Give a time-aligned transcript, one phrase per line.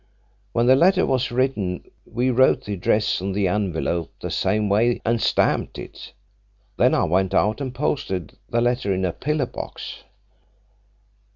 [0.51, 4.99] When the letter was written we wrote the address on the envelope the same way,
[5.05, 6.13] and stamped it.
[6.77, 9.99] Then I went out and posted the letter in a pillar box."